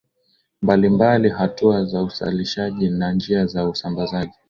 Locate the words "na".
2.89-3.11